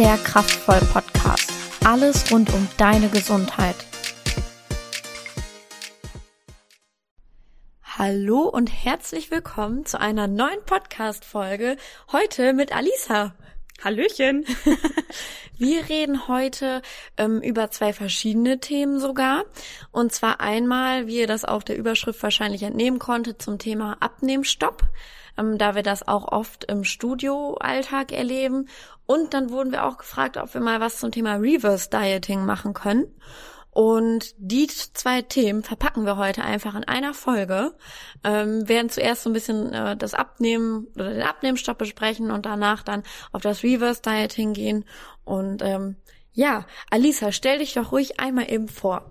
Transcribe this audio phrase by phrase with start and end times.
[0.00, 1.52] der Kraftvoll Podcast.
[1.84, 3.76] Alles rund um deine Gesundheit.
[7.82, 11.76] Hallo und herzlich willkommen zu einer neuen Podcast-Folge.
[12.12, 13.34] Heute mit Alisa.
[13.84, 14.46] Hallöchen.
[15.58, 16.80] Wir reden heute
[17.18, 19.44] ähm, über zwei verschiedene Themen sogar.
[19.92, 24.82] Und zwar einmal, wie ihr das auch der Überschrift wahrscheinlich entnehmen konntet, zum Thema Abnehmstopp,
[25.38, 28.68] ähm, da wir das auch oft im Studioalltag erleben.
[29.06, 32.74] Und dann wurden wir auch gefragt, ob wir mal was zum Thema Reverse Dieting machen
[32.74, 33.06] können.
[33.72, 37.74] Und die zwei Themen verpacken wir heute einfach in einer Folge.
[38.24, 42.82] Ähm, werden zuerst so ein bisschen äh, das Abnehmen oder den Abnehmstopp besprechen und danach
[42.82, 44.84] dann auf das Reverse Dieting gehen.
[45.24, 45.96] Und ähm,
[46.32, 49.10] ja, Alisa, stell dich doch ruhig einmal eben vor.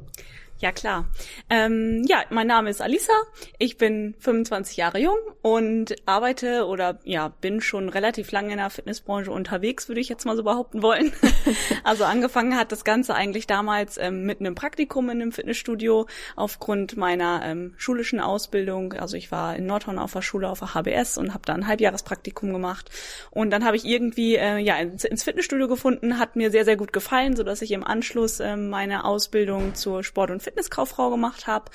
[0.62, 1.06] Ja, klar.
[1.50, 3.14] Ähm, ja, mein Name ist Alisa.
[3.60, 8.70] Ich bin 25 Jahre jung und arbeite oder ja, bin schon relativ lange in der
[8.70, 11.14] Fitnessbranche unterwegs, würde ich jetzt mal so behaupten wollen.
[11.86, 16.98] also angefangen hat das Ganze eigentlich damals ähm, mit einem Praktikum in einem Fitnessstudio aufgrund
[16.98, 18.92] meiner ähm, schulischen Ausbildung.
[18.92, 21.68] Also ich war in Nordhorn auf der Schule auf der HBS und habe da ein
[21.68, 22.90] Halbjahrespraktikum gemacht.
[23.32, 26.76] Und dann habe ich irgendwie äh, ja ins, ins, Fitnessstudio gefunden, hat mir sehr, sehr
[26.76, 31.48] gut gefallen, so dass ich im Anschluss äh, meine Ausbildung zur Sport- und Fitnesskauffrau gemacht
[31.48, 31.66] habe.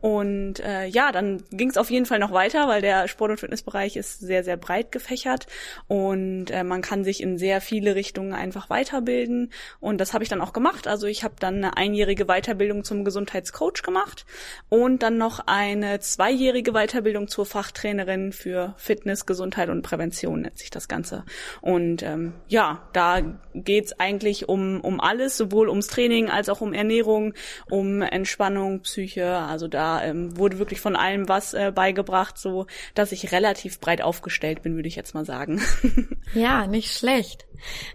[0.00, 3.40] Und äh, ja, dann ging es auf jeden Fall noch weiter, weil der Sport- und
[3.40, 5.46] Fitnessbereich ist sehr, sehr breit gefächert
[5.88, 9.50] und äh, man kann sich in sehr viele Richtungen einfach weiterbilden.
[9.80, 10.86] Und das habe ich dann auch gemacht.
[10.86, 14.26] Also ich habe dann eine einjährige Weiterbildung zum Gesundheitscoach gemacht
[14.68, 20.70] und dann noch eine zweijährige Weiterbildung zur Fachtrainerin für Fitness, Gesundheit und Prävention nennt sich
[20.70, 21.24] das Ganze.
[21.60, 23.20] Und ähm, ja, da
[23.54, 27.34] geht's eigentlich um, um alles, sowohl ums Training als auch um Ernährung,
[27.68, 29.36] um Entspannung, Psyche.
[29.36, 34.02] Also da ähm, wurde wirklich von allem was äh, beigebracht, so dass ich relativ breit
[34.02, 35.60] aufgestellt bin, würde ich jetzt mal sagen.
[36.34, 37.46] ja, nicht schlecht.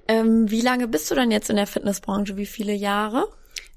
[0.07, 2.37] Ähm, wie lange bist du denn jetzt in der Fitnessbranche?
[2.37, 3.27] Wie viele Jahre?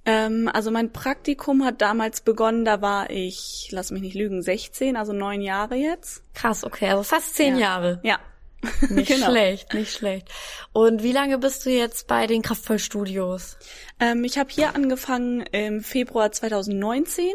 [0.04, 4.96] Ähm, also mein Praktikum hat damals begonnen, da war ich, lass mich nicht lügen, 16,
[4.96, 6.22] also neun Jahre jetzt.
[6.34, 7.60] Krass, okay, also fast zehn ja.
[7.60, 8.00] Jahre.
[8.02, 8.18] Ja.
[8.88, 9.30] Nicht genau.
[9.30, 10.28] schlecht, nicht schlecht.
[10.72, 13.56] Und wie lange bist du jetzt bei den Kraftvollstudios?
[14.00, 17.32] Ähm, ich habe hier angefangen im Februar 2019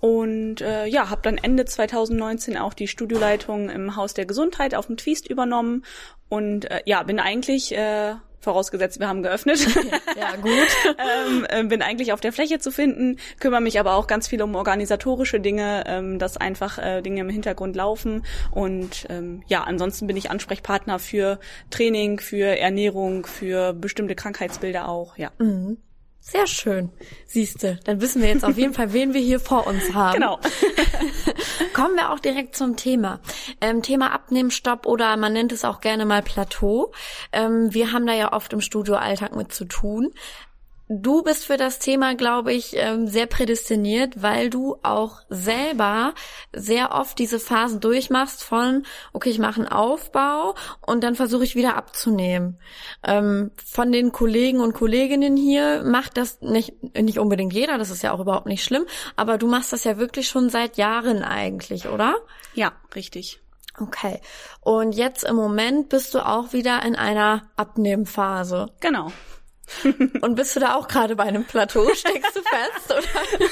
[0.00, 4.86] und äh, ja, habe dann Ende 2019 auch die Studioleitung im Haus der Gesundheit auf
[4.86, 5.84] dem Twist übernommen
[6.28, 9.66] und äh, ja, bin eigentlich äh, vorausgesetzt wir haben geöffnet.
[10.18, 10.52] Ja, gut.
[10.98, 14.42] ähm, äh, bin eigentlich auf der Fläche zu finden, kümmere mich aber auch ganz viel
[14.42, 20.06] um organisatorische Dinge, ähm, dass einfach äh, Dinge im Hintergrund laufen und ähm, ja, ansonsten
[20.06, 21.38] bin ich Ansprechpartner für
[21.70, 25.30] Training, für Ernährung, für bestimmte Krankheitsbilder auch, ja.
[25.38, 25.78] Mhm.
[26.30, 26.90] Sehr schön.
[27.24, 30.12] Siehste, dann wissen wir jetzt auf jeden Fall, wen wir hier vor uns haben.
[30.12, 30.38] Genau.
[31.72, 33.20] Kommen wir auch direkt zum Thema.
[33.62, 36.92] Ähm, Thema Abnehmstopp oder man nennt es auch gerne mal Plateau.
[37.32, 40.10] Ähm, wir haben da ja oft im Studioalltag mit zu tun.
[40.90, 46.14] Du bist für das Thema, glaube ich, ähm, sehr prädestiniert, weil du auch selber
[46.54, 50.54] sehr oft diese Phasen durchmachst von, okay, ich mache einen Aufbau
[50.86, 52.58] und dann versuche ich wieder abzunehmen.
[53.02, 58.02] Ähm, von den Kollegen und Kolleginnen hier macht das nicht, nicht unbedingt jeder, das ist
[58.02, 61.88] ja auch überhaupt nicht schlimm, aber du machst das ja wirklich schon seit Jahren eigentlich,
[61.88, 62.16] oder?
[62.54, 63.40] Ja, richtig.
[63.78, 64.20] Okay.
[64.60, 68.70] Und jetzt im Moment bist du auch wieder in einer Abnehmphase.
[68.80, 69.12] Genau.
[70.20, 71.88] Und bist du da auch gerade bei einem Plateau?
[71.94, 73.50] Steckst du fest, oder?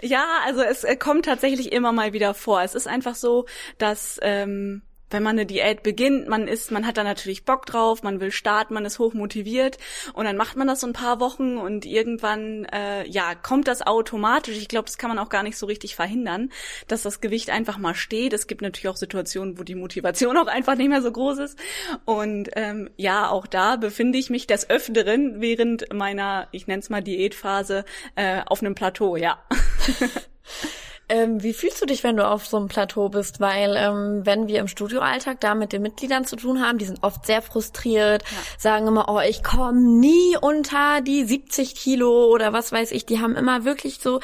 [0.00, 2.62] ja, also es kommt tatsächlich immer mal wieder vor.
[2.62, 3.46] Es ist einfach so,
[3.78, 4.82] dass ähm,
[5.14, 8.32] wenn man eine Diät beginnt, man ist, man hat da natürlich Bock drauf, man will
[8.32, 9.78] starten, man ist hoch motiviert
[10.12, 13.80] und dann macht man das so ein paar Wochen und irgendwann, äh, ja, kommt das
[13.80, 14.58] automatisch.
[14.58, 16.50] Ich glaube, das kann man auch gar nicht so richtig verhindern,
[16.88, 18.32] dass das Gewicht einfach mal steht.
[18.32, 21.58] Es gibt natürlich auch Situationen, wo die Motivation auch einfach nicht mehr so groß ist
[22.04, 26.90] und ähm, ja, auch da befinde ich mich des Öfteren während meiner, ich nenne es
[26.90, 27.84] mal Diätphase,
[28.16, 29.38] äh, auf einem Plateau, ja.
[31.08, 33.40] Ähm, wie fühlst du dich, wenn du auf so einem Plateau bist?
[33.40, 37.02] Weil ähm, wenn wir im Studioalltag da mit den Mitgliedern zu tun haben, die sind
[37.02, 38.38] oft sehr frustriert, ja.
[38.58, 43.04] sagen immer, oh, ich komme nie unter die 70 Kilo oder was weiß ich.
[43.04, 44.20] Die haben immer wirklich so,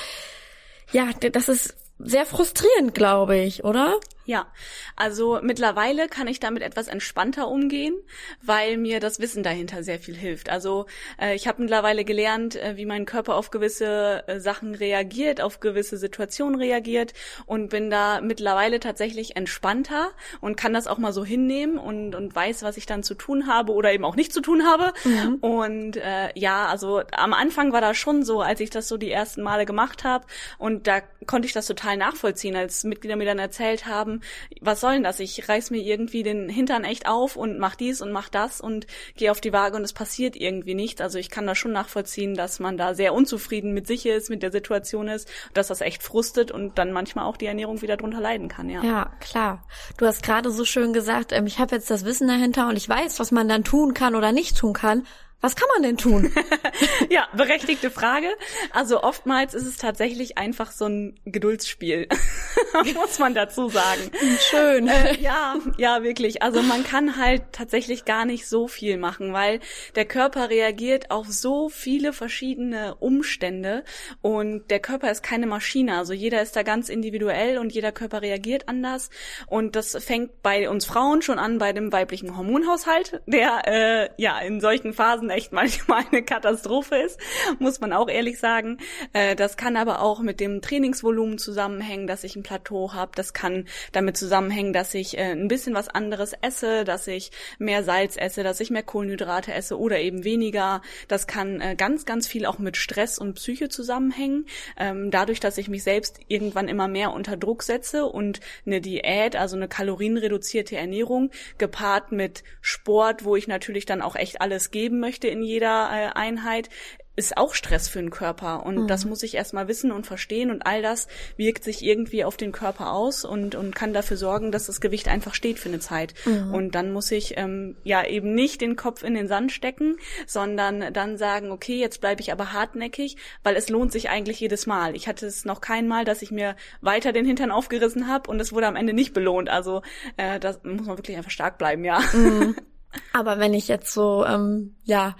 [0.92, 3.96] ja, das ist sehr frustrierend, glaube ich, oder?
[4.30, 4.46] Ja,
[4.94, 7.96] also mittlerweile kann ich damit etwas entspannter umgehen,
[8.40, 10.50] weil mir das Wissen dahinter sehr viel hilft.
[10.50, 10.86] Also
[11.20, 15.58] äh, ich habe mittlerweile gelernt, äh, wie mein Körper auf gewisse äh, Sachen reagiert, auf
[15.58, 17.12] gewisse Situationen reagiert
[17.44, 22.32] und bin da mittlerweile tatsächlich entspannter und kann das auch mal so hinnehmen und, und
[22.32, 24.92] weiß, was ich dann zu tun habe oder eben auch nicht zu tun habe.
[25.02, 25.34] Mhm.
[25.40, 29.10] Und äh, ja, also am Anfang war das schon so, als ich das so die
[29.10, 30.24] ersten Male gemacht habe
[30.56, 34.19] und da konnte ich das total nachvollziehen, als Mitglieder mir dann erzählt haben,
[34.60, 35.20] was soll denn das?
[35.20, 38.86] Ich reiß mir irgendwie den Hintern echt auf und mach dies und mach das und
[39.16, 41.00] gehe auf die Waage und es passiert irgendwie nicht.
[41.00, 44.42] Also ich kann da schon nachvollziehen, dass man da sehr unzufrieden mit sich ist, mit
[44.42, 48.20] der Situation ist, dass das echt frustet und dann manchmal auch die Ernährung wieder drunter
[48.20, 48.82] leiden kann, ja.
[48.82, 49.64] Ja, klar.
[49.96, 52.88] Du hast gerade so schön gesagt, ähm, ich habe jetzt das Wissen dahinter und ich
[52.88, 55.06] weiß, was man dann tun kann oder nicht tun kann.
[55.42, 56.30] Was kann man denn tun?
[57.08, 58.28] ja, berechtigte Frage.
[58.72, 62.08] Also oftmals ist es tatsächlich einfach so ein Geduldsspiel,
[62.94, 64.10] muss man dazu sagen.
[64.50, 64.88] Schön.
[64.88, 66.42] Äh, ja, ja, wirklich.
[66.42, 69.60] Also man kann halt tatsächlich gar nicht so viel machen, weil
[69.94, 73.84] der Körper reagiert auf so viele verschiedene Umstände
[74.20, 75.96] und der Körper ist keine Maschine.
[75.96, 79.08] Also jeder ist da ganz individuell und jeder Körper reagiert anders.
[79.46, 84.38] Und das fängt bei uns Frauen schon an bei dem weiblichen Hormonhaushalt, der äh, ja
[84.40, 87.18] in solchen Phasen echt manchmal eine Katastrophe ist,
[87.58, 88.78] muss man auch ehrlich sagen.
[89.12, 93.12] Äh, das kann aber auch mit dem Trainingsvolumen zusammenhängen, dass ich ein Plateau habe.
[93.14, 97.82] Das kann damit zusammenhängen, dass ich äh, ein bisschen was anderes esse, dass ich mehr
[97.84, 100.82] Salz esse, dass ich mehr Kohlenhydrate esse oder eben weniger.
[101.08, 104.46] Das kann äh, ganz, ganz viel auch mit Stress und Psyche zusammenhängen.
[104.76, 109.36] Ähm, dadurch, dass ich mich selbst irgendwann immer mehr unter Druck setze und eine Diät,
[109.36, 115.00] also eine kalorienreduzierte Ernährung, gepaart mit Sport, wo ich natürlich dann auch echt alles geben
[115.00, 116.70] möchte, möchte in jeder äh, Einheit,
[117.16, 118.64] ist auch Stress für den Körper.
[118.64, 118.86] Und mhm.
[118.86, 120.50] das muss ich erstmal wissen und verstehen.
[120.50, 121.06] Und all das
[121.36, 125.06] wirkt sich irgendwie auf den Körper aus und, und kann dafür sorgen, dass das Gewicht
[125.08, 126.14] einfach steht für eine Zeit.
[126.24, 126.54] Mhm.
[126.54, 129.96] Und dann muss ich ähm, ja eben nicht den Kopf in den Sand stecken,
[130.26, 134.66] sondern dann sagen, okay, jetzt bleibe ich aber hartnäckig, weil es lohnt sich eigentlich jedes
[134.66, 134.96] Mal.
[134.96, 138.40] Ich hatte es noch kein Mal, dass ich mir weiter den Hintern aufgerissen habe und
[138.40, 139.50] es wurde am Ende nicht belohnt.
[139.50, 139.82] Also
[140.16, 142.00] äh, das muss man wirklich einfach stark bleiben, ja.
[142.14, 142.56] Mhm.
[143.12, 145.16] Aber wenn ich jetzt so, ähm, ja,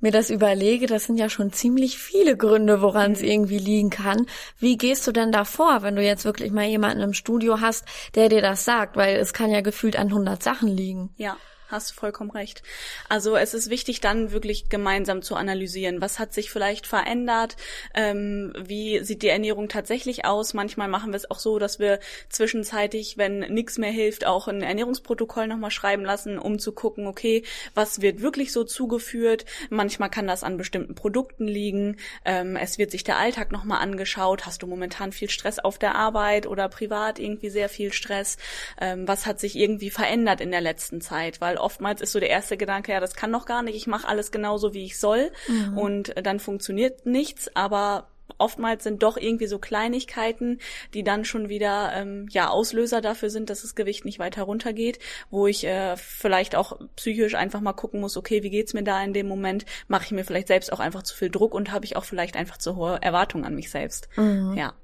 [0.00, 3.28] mir das überlege, das sind ja schon ziemlich viele Gründe, woran es mhm.
[3.28, 4.26] irgendwie liegen kann.
[4.58, 7.84] Wie gehst du denn da vor, wenn du jetzt wirklich mal jemanden im Studio hast,
[8.14, 8.96] der dir das sagt?
[8.96, 11.10] Weil es kann ja gefühlt an 100 Sachen liegen.
[11.16, 11.36] Ja
[11.72, 12.62] hast du vollkommen recht.
[13.08, 16.00] Also es ist wichtig, dann wirklich gemeinsam zu analysieren.
[16.00, 17.56] Was hat sich vielleicht verändert?
[17.94, 20.54] Ähm, wie sieht die Ernährung tatsächlich aus?
[20.54, 21.98] Manchmal machen wir es auch so, dass wir
[22.28, 27.42] zwischenzeitig, wenn nichts mehr hilft, auch ein Ernährungsprotokoll nochmal schreiben lassen, um zu gucken, okay,
[27.74, 29.44] was wird wirklich so zugeführt?
[29.70, 31.96] Manchmal kann das an bestimmten Produkten liegen.
[32.24, 34.46] Ähm, es wird sich der Alltag nochmal angeschaut.
[34.46, 38.36] Hast du momentan viel Stress auf der Arbeit oder privat irgendwie sehr viel Stress?
[38.80, 41.40] Ähm, was hat sich irgendwie verändert in der letzten Zeit?
[41.40, 44.08] Weil oftmals ist so der erste Gedanke, ja, das kann doch gar nicht, ich mache
[44.08, 45.78] alles genauso, wie ich soll mhm.
[45.78, 50.58] und dann funktioniert nichts, aber oftmals sind doch irgendwie so Kleinigkeiten,
[50.94, 54.98] die dann schon wieder ähm, ja Auslöser dafür sind, dass das Gewicht nicht weiter runtergeht,
[55.30, 59.02] wo ich äh, vielleicht auch psychisch einfach mal gucken muss, okay, wie geht's mir da
[59.02, 59.64] in dem Moment?
[59.88, 62.36] Mache ich mir vielleicht selbst auch einfach zu viel Druck und habe ich auch vielleicht
[62.36, 64.08] einfach zu hohe Erwartungen an mich selbst.
[64.16, 64.54] Mhm.
[64.56, 64.74] Ja.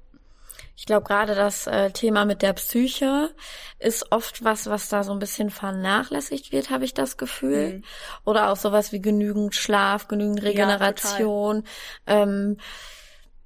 [0.79, 3.31] Ich glaube, gerade das äh, Thema mit der Psyche
[3.79, 7.73] ist oft was, was da so ein bisschen vernachlässigt wird, habe ich das Gefühl.
[7.73, 7.83] Mhm.
[8.23, 11.65] Oder auch sowas wie genügend Schlaf, genügend Regeneration.
[12.07, 12.57] Ja, ähm,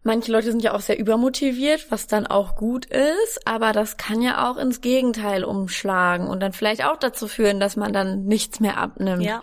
[0.04, 4.22] manche Leute sind ja auch sehr übermotiviert, was dann auch gut ist, aber das kann
[4.22, 8.60] ja auch ins Gegenteil umschlagen und dann vielleicht auch dazu führen, dass man dann nichts
[8.60, 9.24] mehr abnimmt.
[9.24, 9.42] Ja.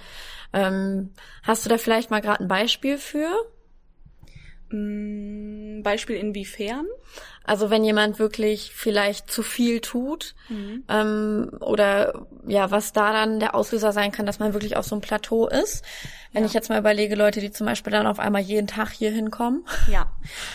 [0.53, 3.33] Ähm, hast du da vielleicht mal gerade ein Beispiel für?
[4.71, 6.87] Mm, Beispiel inwiefern?
[7.51, 10.85] Also wenn jemand wirklich vielleicht zu viel tut mhm.
[10.89, 14.95] ähm, oder ja, was da dann der Auslöser sein kann, dass man wirklich auf so
[14.95, 15.85] einem Plateau ist.
[16.33, 16.47] Wenn ja.
[16.47, 19.65] ich jetzt mal überlege, Leute, die zum Beispiel dann auf einmal jeden Tag hier hinkommen.
[19.91, 20.13] Ja,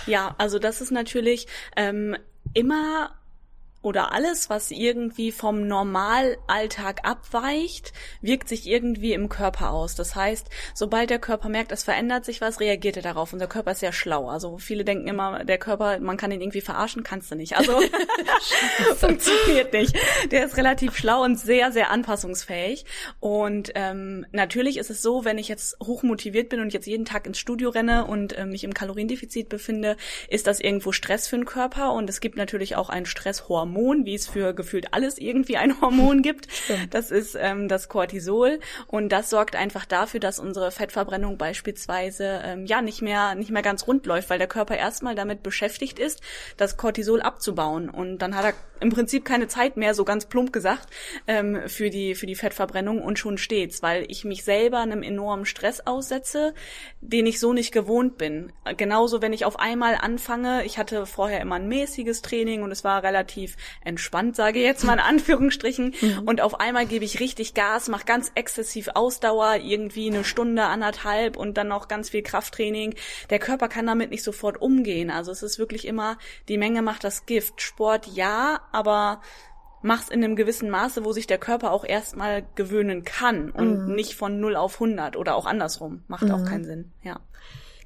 [0.07, 2.15] ja, also das ist natürlich ähm,
[2.53, 3.11] immer
[3.85, 9.93] oder alles, was irgendwie vom Normalalltag abweicht, wirkt sich irgendwie im Körper aus.
[9.93, 13.31] Das heißt, sobald der Körper merkt, es verändert sich was, reagiert er darauf.
[13.31, 14.27] Unser Körper ist sehr schlau.
[14.27, 17.55] Also viele denken immer, der Körper, man kann ihn irgendwie verarschen, kannst du nicht.
[17.57, 17.79] Also
[18.97, 19.95] funktioniert nicht.
[20.31, 22.85] Der ist relativ schlau und sehr, sehr anpassungsfähig.
[23.19, 27.05] Und ähm, natürlich ist es so, wenn ich jetzt hoch motiviert bin und jetzt jeden
[27.05, 29.95] Tag ins Studio renne und äh, mich im Kaloriendefizit befinde,
[30.27, 34.05] ist das irgendwo Stress für den Körper und es gibt natürlich auch ein Stresshormon Hormon,
[34.05, 36.47] wie es für gefühlt alles irgendwie ein Hormon gibt.
[36.89, 38.59] Das ist ähm, das Cortisol.
[38.87, 43.61] Und das sorgt einfach dafür, dass unsere Fettverbrennung beispielsweise ähm, ja nicht mehr nicht mehr
[43.61, 46.21] ganz rund läuft, weil der Körper erstmal damit beschäftigt ist,
[46.57, 47.89] das Cortisol abzubauen.
[47.89, 50.87] Und dann hat er im Prinzip keine Zeit mehr, so ganz plump gesagt,
[51.27, 55.45] ähm, für die für die Fettverbrennung und schon steht's, weil ich mich selber einem enormen
[55.45, 56.53] Stress aussetze,
[57.01, 58.51] den ich so nicht gewohnt bin.
[58.77, 62.83] Genauso, wenn ich auf einmal anfange, ich hatte vorher immer ein mäßiges Training und es
[62.83, 65.93] war relativ entspannt, sage ich jetzt mal in Anführungsstrichen.
[66.01, 66.23] Mhm.
[66.25, 71.37] Und auf einmal gebe ich richtig Gas, mache ganz exzessiv Ausdauer, irgendwie eine Stunde, anderthalb
[71.37, 72.95] und dann noch ganz viel Krafttraining.
[73.29, 75.09] Der Körper kann damit nicht sofort umgehen.
[75.09, 76.17] Also es ist wirklich immer,
[76.47, 77.61] die Menge macht das Gift.
[77.61, 79.21] Sport ja, aber
[79.81, 83.95] mach's in einem gewissen Maße, wo sich der Körper auch erstmal gewöhnen kann und mhm.
[83.95, 86.03] nicht von 0 auf 100 oder auch andersrum.
[86.07, 86.31] Macht mhm.
[86.31, 87.19] auch keinen Sinn, ja.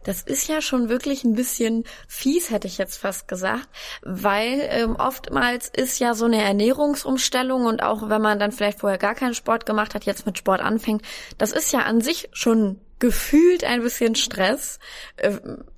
[0.03, 3.67] Das ist ja schon wirklich ein bisschen fies, hätte ich jetzt fast gesagt,
[4.01, 8.98] weil ähm, oftmals ist ja so eine Ernährungsumstellung und auch wenn man dann vielleicht vorher
[8.98, 11.01] gar keinen Sport gemacht hat, jetzt mit Sport anfängt,
[11.38, 14.79] das ist ja an sich schon gefühlt ein bisschen Stress.
[15.18, 15.38] Äh,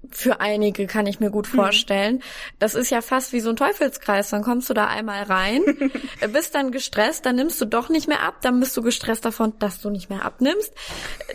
[0.09, 1.53] für einige kann ich mir gut hm.
[1.53, 2.23] vorstellen.
[2.59, 4.29] Das ist ja fast wie so ein Teufelskreis.
[4.29, 5.63] Dann kommst du da einmal rein,
[6.33, 9.53] bist dann gestresst, dann nimmst du doch nicht mehr ab, dann bist du gestresst davon,
[9.59, 10.73] dass du nicht mehr abnimmst.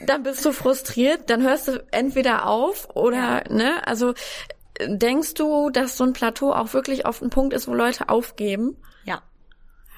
[0.07, 4.14] Dann bist du frustriert, dann hörst du entweder auf oder, ne, also
[4.81, 8.76] denkst du, dass so ein Plateau auch wirklich auf ein Punkt ist, wo Leute aufgeben?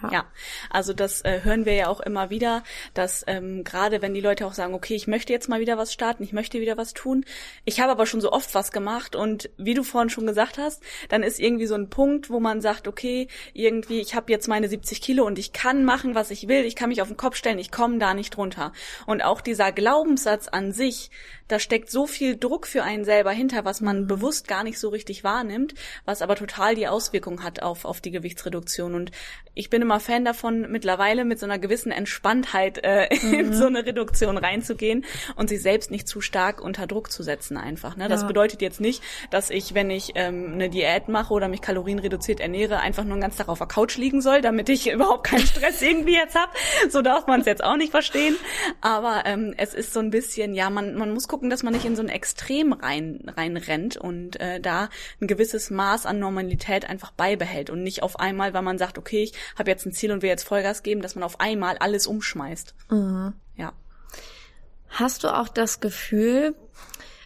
[0.03, 0.13] Ja.
[0.13, 0.25] ja,
[0.71, 2.63] also das äh, hören wir ja auch immer wieder,
[2.95, 5.93] dass ähm, gerade wenn die Leute auch sagen, okay, ich möchte jetzt mal wieder was
[5.93, 7.25] starten, ich möchte wieder was tun,
[7.65, 10.83] ich habe aber schon so oft was gemacht und wie du vorhin schon gesagt hast,
[11.09, 14.69] dann ist irgendwie so ein Punkt, wo man sagt, okay, irgendwie, ich habe jetzt meine
[14.69, 17.37] 70 Kilo und ich kann machen, was ich will, ich kann mich auf den Kopf
[17.37, 18.73] stellen, ich komme da nicht drunter.
[19.07, 21.11] Und auch dieser Glaubenssatz an sich,
[21.49, 24.91] da steckt so viel Druck für einen selber hinter, was man bewusst gar nicht so
[24.91, 25.75] richtig wahrnimmt,
[26.05, 28.95] was aber total die Auswirkung hat auf, auf die Gewichtsreduktion.
[28.95, 29.11] Und
[29.55, 33.35] ich bin immer Fan davon, mittlerweile mit so einer gewissen Entspanntheit äh, mhm.
[33.41, 37.57] in so eine Reduktion reinzugehen und sich selbst nicht zu stark unter Druck zu setzen
[37.57, 37.97] einfach.
[37.97, 38.07] Ne?
[38.07, 38.27] Das ja.
[38.27, 42.81] bedeutet jetzt nicht, dass ich, wenn ich ähm, eine Diät mache oder mich kalorienreduziert ernähre,
[42.81, 45.81] einfach nur einen ganzen Tag auf der Couch liegen soll, damit ich überhaupt keinen Stress
[45.81, 46.55] irgendwie jetzt hab.
[46.91, 48.37] So darf man es jetzt auch nicht verstehen.
[48.83, 51.87] Aber ähm, es ist so ein bisschen, ja, man, man muss gucken, dass man nicht
[51.87, 54.91] in so ein Extrem rein reinrennt und äh, da
[55.23, 59.23] ein gewisses Maß an Normalität einfach beibehält und nicht auf einmal, weil man sagt, okay,
[59.23, 62.07] ich habe jetzt ein Ziel und will jetzt Vollgas geben, dass man auf einmal alles
[62.07, 62.75] umschmeißt.
[62.91, 63.35] Mhm.
[63.57, 63.73] Ja.
[64.89, 66.55] Hast du auch das Gefühl,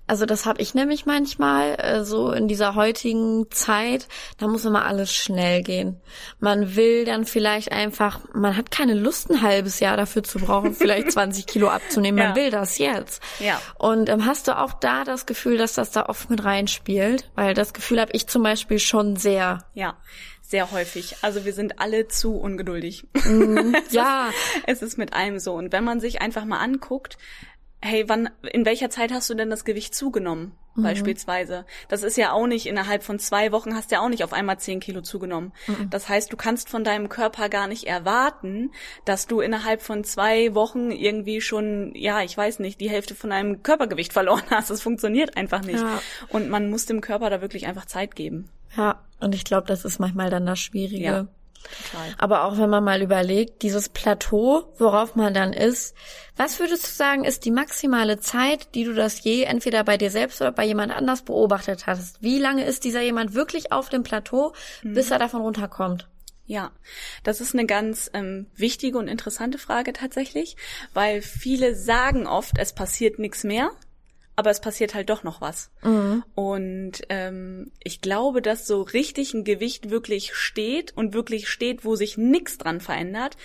[0.09, 4.85] also das habe ich nämlich manchmal äh, so in dieser heutigen Zeit, da muss immer
[4.85, 6.01] alles schnell gehen.
[6.41, 10.75] Man will dann vielleicht einfach, man hat keine Lust ein halbes Jahr dafür zu brauchen,
[10.75, 12.19] vielleicht 20 Kilo abzunehmen.
[12.19, 12.37] Man ja.
[12.37, 13.23] will das jetzt.
[13.39, 13.61] Ja.
[13.79, 17.31] Und ähm, hast du auch da das Gefühl, dass das da oft mit reinspielt?
[17.35, 19.65] Weil das Gefühl habe ich zum Beispiel schon sehr.
[19.73, 19.97] Ja
[20.53, 21.17] sehr häufig.
[21.23, 23.09] Also wir sind alle zu ungeduldig.
[23.25, 24.31] Mm, ja.
[24.67, 25.55] es ist mit allem so.
[25.55, 27.17] Und wenn man sich einfach mal anguckt,
[27.81, 30.53] hey, wann, in welcher Zeit hast du denn das Gewicht zugenommen?
[30.75, 30.83] Mhm.
[30.83, 31.65] Beispielsweise.
[31.89, 34.33] Das ist ja auch nicht innerhalb von zwei Wochen hast du ja auch nicht auf
[34.33, 35.53] einmal zehn Kilo zugenommen.
[35.67, 35.89] Mhm.
[35.91, 38.71] Das heißt, du kannst von deinem Körper gar nicht erwarten,
[39.05, 43.31] dass du innerhalb von zwei Wochen irgendwie schon, ja, ich weiß nicht, die Hälfte von
[43.31, 44.71] deinem Körpergewicht verloren hast.
[44.71, 45.81] Das funktioniert einfach nicht.
[45.81, 46.03] Ja.
[46.29, 48.51] Und man muss dem Körper da wirklich einfach Zeit geben.
[48.77, 51.05] Ja, und ich glaube, das ist manchmal dann das Schwierige.
[51.05, 51.27] Ja,
[51.63, 52.15] total.
[52.19, 55.95] Aber auch wenn man mal überlegt, dieses Plateau, worauf man dann ist,
[56.37, 60.11] was würdest du sagen, ist die maximale Zeit, die du das je entweder bei dir
[60.11, 62.23] selbst oder bei jemand anders beobachtet hast?
[62.23, 64.53] Wie lange ist dieser jemand wirklich auf dem Plateau,
[64.83, 64.95] mhm.
[64.95, 66.09] bis er davon runterkommt?
[66.45, 66.73] Ja,
[67.23, 70.57] das ist eine ganz ähm, wichtige und interessante Frage tatsächlich,
[70.93, 73.71] weil viele sagen oft, es passiert nichts mehr
[74.37, 75.71] aber es passiert halt doch noch was.
[75.83, 76.25] Mhm.
[76.35, 81.97] Und ähm, ich glaube, dass so richtig ein Gewicht wirklich steht und wirklich steht, wo
[81.97, 83.37] sich nichts dran verändert,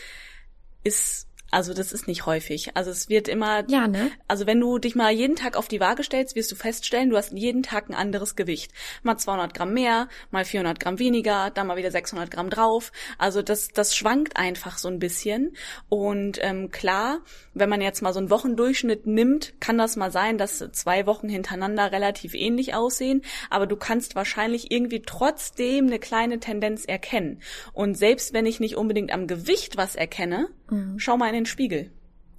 [0.84, 2.76] ist also das ist nicht häufig.
[2.76, 3.64] Also es wird immer.
[3.70, 4.12] Ja, ne?
[4.28, 7.18] Also wenn du dich mal jeden Tag auf die Waage stellst, wirst du feststellen, du
[7.18, 8.72] hast jeden Tag ein anderes Gewicht.
[9.04, 12.92] Mal 200 Gramm mehr, mal 400 Gramm weniger, dann mal wieder 600 Gramm drauf.
[13.18, 15.56] Also das das schwankt einfach so ein bisschen.
[15.88, 17.20] Und ähm, klar,
[17.54, 21.30] wenn man jetzt mal so einen Wochendurchschnitt nimmt, kann das mal sein, dass zwei Wochen
[21.30, 23.22] hintereinander relativ ähnlich aussehen.
[23.50, 27.42] Aber du kannst wahrscheinlich irgendwie trotzdem eine kleine Tendenz erkennen.
[27.72, 30.50] Und selbst wenn ich nicht unbedingt am Gewicht was erkenne,
[30.98, 31.92] schau mal in den Spiegel.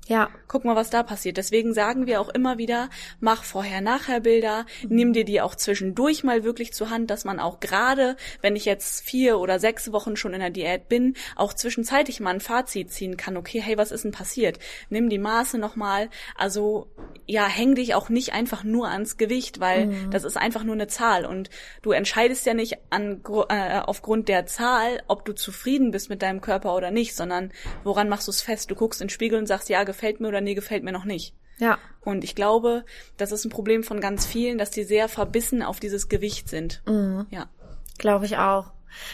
[0.09, 0.31] Ja.
[0.49, 1.37] Guck mal, was da passiert.
[1.37, 2.89] Deswegen sagen wir auch immer wieder,
[3.21, 8.17] mach Vorher-Nachher-Bilder, nimm dir die auch zwischendurch mal wirklich zur Hand, dass man auch gerade,
[8.41, 12.31] wenn ich jetzt vier oder sechs Wochen schon in der Diät bin, auch zwischenzeitlich mal
[12.31, 13.37] ein Fazit ziehen kann.
[13.37, 14.59] Okay, hey, was ist denn passiert?
[14.89, 16.09] Nimm die Maße nochmal.
[16.35, 16.89] Also,
[17.27, 20.11] ja, häng dich auch nicht einfach nur ans Gewicht, weil mhm.
[20.11, 21.51] das ist einfach nur eine Zahl und
[21.83, 26.41] du entscheidest ja nicht an, äh, aufgrund der Zahl, ob du zufrieden bist mit deinem
[26.41, 27.53] Körper oder nicht, sondern
[27.85, 28.71] woran machst du es fest?
[28.71, 31.05] Du guckst in den Spiegel und sagst, ja, gefällt mir oder nee, gefällt mir noch
[31.05, 31.35] nicht.
[31.59, 31.77] Ja.
[32.03, 32.85] Und ich glaube,
[33.17, 36.83] das ist ein Problem von ganz vielen, dass die sehr verbissen auf dieses Gewicht sind.
[36.87, 37.27] Mhm.
[37.31, 37.47] Ja.
[37.99, 38.71] Glaube ich auch.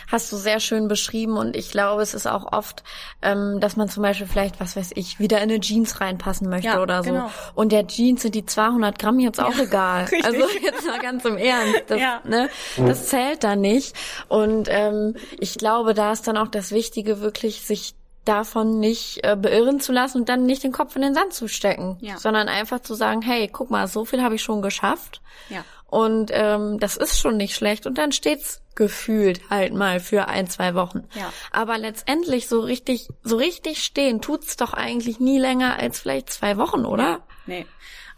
[0.07, 2.85] Hast du sehr schön beschrieben und ich glaube, es ist auch oft,
[3.23, 6.69] ähm, dass man zum Beispiel vielleicht, was weiß ich, wieder in eine Jeans reinpassen möchte
[6.69, 7.11] ja, oder so.
[7.11, 7.31] Genau.
[7.55, 10.05] Und der Jeans sind die 200 Gramm jetzt auch ja, egal.
[10.05, 10.25] Richtig.
[10.25, 11.85] Also jetzt mal ganz im Ernst.
[11.89, 12.21] Das, ja.
[12.25, 13.97] ne, das zählt da nicht.
[14.29, 17.95] Und ähm, ich glaube, da ist dann auch das Wichtige, wirklich sich
[18.25, 21.49] davon nicht äh, beirren zu lassen und dann nicht den Kopf in den Sand zu
[21.49, 22.17] stecken, ja.
[22.19, 25.21] sondern einfach zu sagen, hey, guck mal, so viel habe ich schon geschafft.
[25.49, 25.65] Ja.
[25.87, 27.87] Und ähm, das ist schon nicht schlecht.
[27.87, 31.05] Und dann steht's gefühlt halt mal für ein, zwei Wochen.
[31.15, 31.33] Ja.
[31.53, 36.57] Aber letztendlich so richtig, so richtig stehen tut's doch eigentlich nie länger als vielleicht zwei
[36.57, 37.21] Wochen, oder?
[37.47, 37.67] Nee.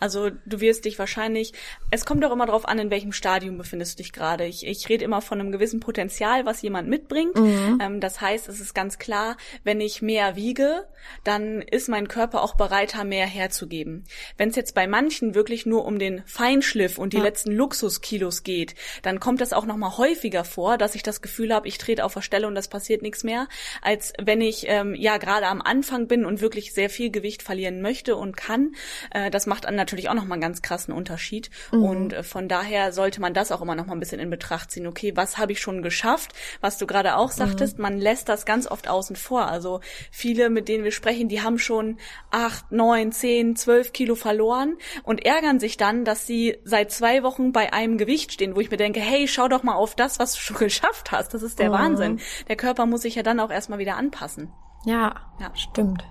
[0.00, 1.53] Also du wirst dich wahrscheinlich,
[1.91, 4.45] es kommt auch immer darauf an, in welchem Stadium befindest du dich gerade.
[4.45, 7.35] Ich, ich rede immer von einem gewissen Potenzial, was jemand mitbringt.
[7.37, 7.79] Mhm.
[7.81, 10.87] Ähm, das heißt, es ist ganz klar, wenn ich mehr wiege,
[11.25, 14.05] dann ist mein Körper auch bereiter, mehr herzugeben.
[14.37, 17.23] Wenn es jetzt bei manchen wirklich nur um den Feinschliff und die Ja.
[17.25, 21.55] letzten Luxuskilos geht, dann kommt das auch noch mal häufiger vor, dass ich das Gefühl
[21.55, 23.49] habe, ich trete auf der Stelle und das passiert nichts mehr,
[23.83, 27.81] als wenn ich ähm, ja gerade am Anfang bin und wirklich sehr viel Gewicht verlieren
[27.83, 28.75] möchte und kann.
[29.12, 32.49] Äh, das macht dann natürlich auch noch mal einen ganz krassen Unterschied und äh, von
[32.49, 34.87] daher sollte man das auch immer noch mal ein bisschen in Betracht ziehen.
[34.87, 36.33] Okay, was habe ich schon geschafft?
[36.61, 39.47] Was du gerade auch sagtest, man lässt das ganz oft außen vor.
[39.47, 41.99] Also viele, mit denen wir sprechen, die haben schon
[42.31, 47.52] acht, neun, zehn, zwölf Kilo verloren und ärgern sich dann, dass sie seit zwei Wochen
[47.52, 50.33] bei einem Gewicht stehen, wo ich mir denke, hey, schau doch mal auf das, was
[50.35, 51.33] du schon geschafft hast.
[51.33, 52.21] Das ist der Wahnsinn.
[52.49, 54.52] Der Körper muss sich ja dann auch erstmal wieder anpassen.
[54.85, 55.50] Ja, Ja.
[55.55, 56.05] stimmt.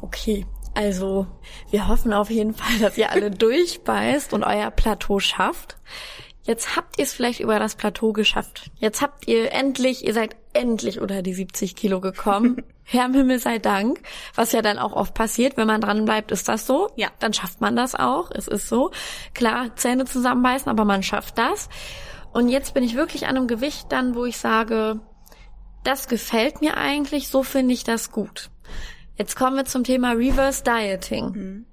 [0.00, 1.26] Okay, also
[1.70, 5.76] wir hoffen auf jeden Fall, dass ihr alle durchbeißt und euer Plateau schafft.
[6.44, 8.70] Jetzt habt ihr es vielleicht über das Plateau geschafft.
[8.78, 12.62] Jetzt habt ihr endlich, ihr seid endlich unter die 70 Kilo gekommen.
[12.84, 14.00] Herrn Himmel sei Dank.
[14.34, 16.90] Was ja dann auch oft passiert, wenn man dran bleibt, ist das so.
[16.96, 17.08] Ja.
[17.20, 18.30] Dann schafft man das auch.
[18.32, 18.90] Es ist so.
[19.34, 21.68] Klar, Zähne zusammenbeißen, aber man schafft das.
[22.32, 25.00] Und jetzt bin ich wirklich an einem Gewicht dann, wo ich sage,
[25.84, 28.50] das gefällt mir eigentlich, so finde ich das gut.
[29.16, 31.66] Jetzt kommen wir zum Thema Reverse Dieting.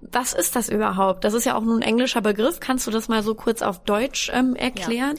[0.00, 1.24] Was ist das überhaupt?
[1.24, 2.60] Das ist ja auch nur ein englischer Begriff.
[2.60, 5.16] Kannst du das mal so kurz auf Deutsch ähm, erklären?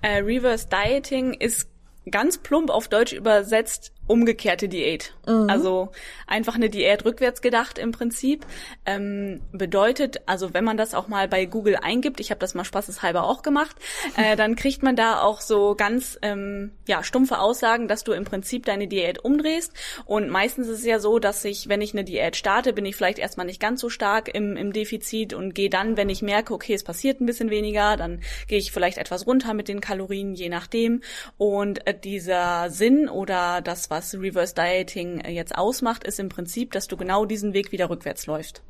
[0.00, 1.68] Äh, Reverse Dieting ist
[2.10, 5.14] ganz plump auf Deutsch übersetzt umgekehrte Diät.
[5.48, 5.90] Also
[6.26, 8.46] einfach eine Diät rückwärts gedacht im Prinzip.
[8.86, 12.64] Ähm, bedeutet, also wenn man das auch mal bei Google eingibt, ich habe das mal
[12.64, 13.76] spaßeshalber auch gemacht,
[14.16, 18.24] äh, dann kriegt man da auch so ganz ähm, ja stumpfe Aussagen, dass du im
[18.24, 19.72] Prinzip deine Diät umdrehst.
[20.06, 22.96] Und meistens ist es ja so, dass ich, wenn ich eine Diät starte, bin ich
[22.96, 26.54] vielleicht erstmal nicht ganz so stark im, im Defizit und gehe dann, wenn ich merke,
[26.54, 30.34] okay, es passiert ein bisschen weniger, dann gehe ich vielleicht etwas runter mit den Kalorien,
[30.34, 31.02] je nachdem.
[31.36, 36.72] Und äh, dieser Sinn oder das, was Reverse Dieting äh, jetzt ausmacht, ist im Prinzip,
[36.72, 38.62] dass du genau diesen Weg wieder rückwärts läufst.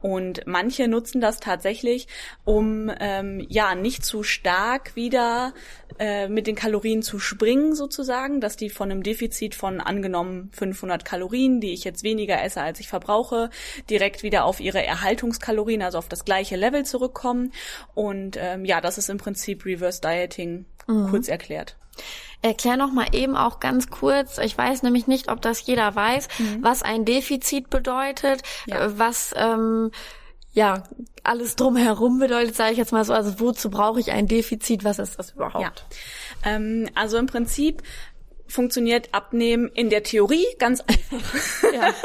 [0.00, 2.06] Und manche nutzen das tatsächlich,
[2.44, 5.52] um ähm, ja nicht zu stark wieder
[5.98, 11.04] äh, mit den Kalorien zu springen sozusagen, dass die von einem Defizit von angenommen 500
[11.04, 13.50] Kalorien, die ich jetzt weniger esse, als ich verbrauche,
[13.90, 17.52] direkt wieder auf ihre Erhaltungskalorien, also auf das gleiche Level zurückkommen.
[17.94, 20.66] Und ähm, ja, das ist im Prinzip Reverse Dieting
[21.10, 21.76] kurz erklärt.
[22.42, 24.38] Erklär noch mal eben auch ganz kurz.
[24.38, 26.28] Ich weiß nämlich nicht, ob das jeder weiß,
[26.60, 28.72] was ein Defizit bedeutet, Mhm.
[28.72, 28.84] Ja.
[28.84, 29.90] äh, was ähm,
[30.52, 30.84] ja
[31.24, 33.12] alles drumherum bedeutet, sage ich jetzt mal so.
[33.14, 34.84] Also wozu brauche ich ein Defizit?
[34.84, 35.62] Was ist das überhaupt?
[36.44, 36.50] Ja.
[36.50, 37.82] Ähm, also im Prinzip
[38.48, 41.72] funktioniert Abnehmen in der Theorie ganz einfach.
[41.72, 41.94] Ja.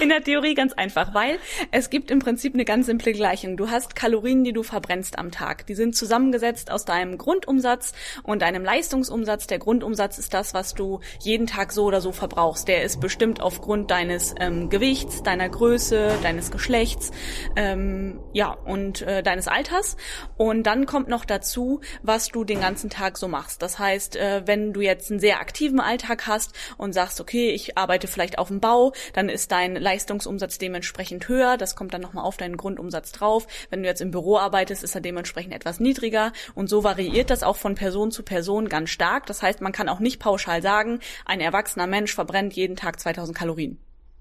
[0.00, 1.38] In der Theorie ganz einfach, weil
[1.70, 3.56] es gibt im Prinzip eine ganz simple Gleichung.
[3.56, 5.66] Du hast Kalorien, die du verbrennst am Tag.
[5.66, 9.46] Die sind zusammengesetzt aus deinem Grundumsatz und deinem Leistungsumsatz.
[9.46, 12.68] Der Grundumsatz ist das, was du jeden Tag so oder so verbrauchst.
[12.68, 17.10] Der ist bestimmt aufgrund deines ähm, Gewichts, deiner Größe, deines Geschlechts,
[17.56, 19.96] ähm, ja und äh, deines Alters.
[20.36, 23.62] Und dann kommt noch dazu, was du den ganzen Tag so machst.
[23.62, 27.76] Das heißt, äh, wenn du jetzt einen sehr aktiven Alltag hast und sagst, okay, ich
[27.76, 31.56] arbeite vielleicht auf dem Bau, dann ist dein Leistungsumsatz dementsprechend höher.
[31.56, 33.46] Das kommt dann nochmal auf deinen Grundumsatz drauf.
[33.70, 36.32] Wenn du jetzt im Büro arbeitest, ist er dementsprechend etwas niedriger.
[36.54, 39.26] Und so variiert das auch von Person zu Person ganz stark.
[39.26, 43.36] Das heißt, man kann auch nicht pauschal sagen, ein erwachsener Mensch verbrennt jeden Tag 2000
[43.36, 43.78] Kalorien.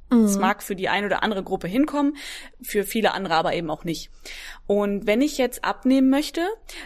[0.10, 2.15] Das mag für die eine oder andere Gruppe hinkommen,
[2.62, 4.12] für viele andere aber eben auch nicht.
[4.67, 6.41] Und wenn ich jetzt abnehmen möchte,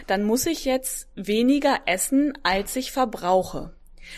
[0.06, 3.74] dann muss ich jetzt weniger essen, als ich verbrauche.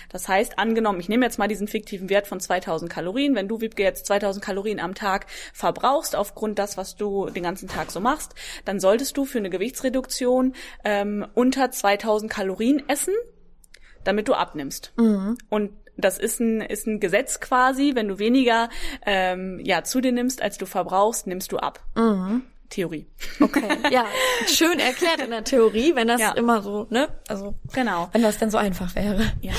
[0.09, 3.35] Das heißt, angenommen, ich nehme jetzt mal diesen fiktiven Wert von 2000 Kalorien.
[3.35, 7.69] Wenn du, Wiebke, jetzt 2000 Kalorien am Tag verbrauchst, aufgrund das, was du den ganzen
[7.69, 13.15] Tag so machst, dann solltest du für eine Gewichtsreduktion ähm, unter 2000 Kalorien essen,
[14.05, 14.93] damit du abnimmst.
[14.97, 17.93] Und das ist ein, ist ein Gesetz quasi.
[17.95, 18.69] Wenn du weniger
[19.07, 21.81] ähm, ja, zu dir nimmst, als du verbrauchst, nimmst du ab.
[22.71, 23.07] Theorie.
[23.39, 23.63] Okay.
[23.91, 24.07] Ja,
[24.47, 26.33] schön erklärt in der Theorie, wenn das Ja.
[26.33, 27.09] immer so, ne?
[27.29, 28.09] Also Genau.
[28.13, 29.31] wenn das denn so einfach wäre.
[29.43, 29.53] Ja.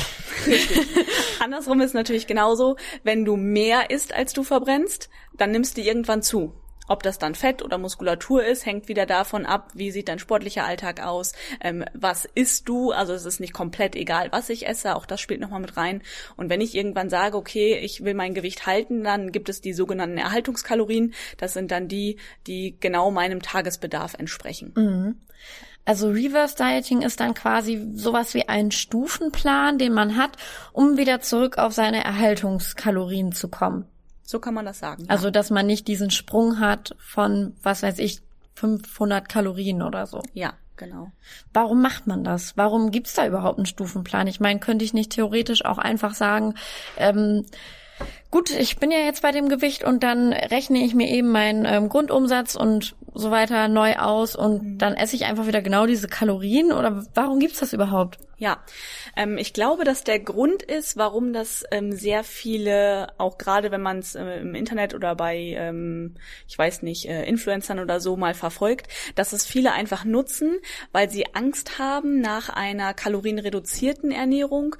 [1.39, 6.21] Andersrum ist natürlich genauso, wenn du mehr isst, als du verbrennst, dann nimmst du irgendwann
[6.21, 6.53] zu.
[6.87, 10.65] Ob das dann Fett oder Muskulatur ist, hängt wieder davon ab, wie sieht dein sportlicher
[10.65, 14.95] Alltag aus, ähm, was isst du, also es ist nicht komplett egal, was ich esse,
[14.95, 16.01] auch das spielt nochmal mit rein.
[16.35, 19.73] Und wenn ich irgendwann sage, okay, ich will mein Gewicht halten, dann gibt es die
[19.73, 22.17] sogenannten Erhaltungskalorien, das sind dann die,
[22.47, 24.73] die genau meinem Tagesbedarf entsprechen.
[25.85, 30.37] Also Reverse Dieting ist dann quasi sowas wie ein Stufenplan, den man hat,
[30.71, 33.85] um wieder zurück auf seine Erhaltungskalorien zu kommen.
[34.23, 35.05] So kann man das sagen.
[35.09, 38.21] Also, dass man nicht diesen Sprung hat von, was weiß ich,
[38.55, 40.21] 500 Kalorien oder so.
[40.33, 41.11] Ja, genau.
[41.51, 42.55] Warum macht man das?
[42.55, 44.27] Warum gibt's da überhaupt einen Stufenplan?
[44.27, 46.55] Ich meine, könnte ich nicht theoretisch auch einfach sagen,
[46.97, 47.45] ähm,
[48.31, 51.65] gut, ich bin ja jetzt bei dem Gewicht und dann rechne ich mir eben meinen
[51.65, 54.77] ähm, Grundumsatz und so weiter neu aus und mhm.
[54.77, 58.17] dann esse ich einfach wieder genau diese Kalorien oder warum gibt's das überhaupt?
[58.37, 58.63] Ja,
[59.15, 63.81] ähm, ich glaube, dass der Grund ist, warum das ähm, sehr viele, auch gerade wenn
[63.81, 66.15] man es äh, im Internet oder bei, ähm,
[66.47, 70.57] ich weiß nicht, äh, Influencern oder so mal verfolgt, dass es viele einfach nutzen,
[70.91, 74.75] weil sie Angst haben nach einer kalorienreduzierten Ernährung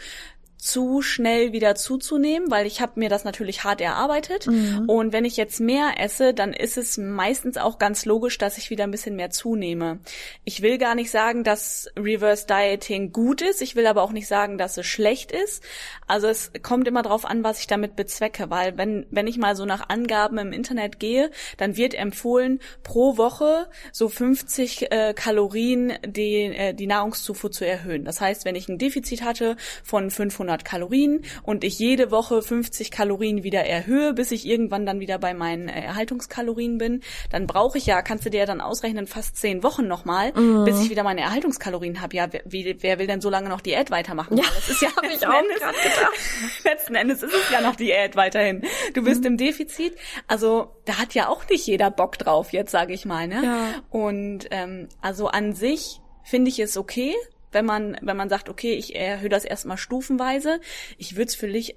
[0.63, 4.47] zu schnell wieder zuzunehmen, weil ich habe mir das natürlich hart erarbeitet.
[4.47, 4.85] Mhm.
[4.87, 8.69] Und wenn ich jetzt mehr esse, dann ist es meistens auch ganz logisch, dass ich
[8.69, 9.99] wieder ein bisschen mehr zunehme.
[10.45, 13.61] Ich will gar nicht sagen, dass Reverse Dieting gut ist.
[13.61, 15.63] Ich will aber auch nicht sagen, dass es schlecht ist.
[16.07, 19.57] Also es kommt immer darauf an, was ich damit bezwecke, weil wenn, wenn ich mal
[19.57, 25.93] so nach Angaben im Internet gehe, dann wird empfohlen, pro Woche so 50 äh, Kalorien
[26.05, 28.05] die, äh, die Nahrungszufuhr zu erhöhen.
[28.05, 32.41] Das heißt, wenn ich ein Defizit hatte von 500 500 Kalorien und ich jede Woche
[32.41, 37.47] 50 Kalorien wieder erhöhe, bis ich irgendwann dann wieder bei meinen äh, Erhaltungskalorien bin, dann
[37.47, 40.65] brauche ich ja, kannst du dir ja dann ausrechnen, fast zehn Wochen nochmal, mhm.
[40.65, 42.15] bis ich wieder meine Erhaltungskalorien habe.
[42.15, 44.37] Ja, wer, wer, will denn so lange noch Diät weitermachen?
[44.37, 46.13] Ja, das ist ja habe ich auch gerade gedacht.
[46.63, 48.63] letzten Endes ist es ja noch Diät weiterhin.
[48.93, 49.27] Du bist mhm.
[49.27, 49.95] im Defizit.
[50.27, 53.27] Also da hat ja auch nicht jeder Bock drauf jetzt, sage ich mal.
[53.27, 53.41] Ne?
[53.43, 53.67] Ja.
[53.89, 57.13] Und ähm, also an sich finde ich es okay,
[57.53, 60.59] wenn man, wenn man sagt, okay, ich erhöhe das erstmal stufenweise.
[60.97, 61.35] Ich würde es